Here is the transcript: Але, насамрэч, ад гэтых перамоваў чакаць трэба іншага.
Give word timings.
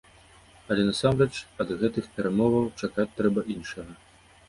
Але, 0.75 0.85
насамрэч, 0.87 1.35
ад 1.65 1.75
гэтых 1.83 2.09
перамоваў 2.17 2.69
чакаць 2.83 3.11
трэба 3.23 3.41
іншага. 3.59 3.91